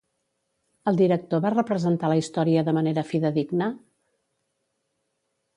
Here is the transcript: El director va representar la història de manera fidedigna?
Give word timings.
El 0.91 0.97
director 1.01 1.43
va 1.43 1.51
representar 1.55 2.11
la 2.13 2.17
història 2.21 2.65
de 2.71 2.75
manera 2.81 3.05
fidedigna? 3.13 3.71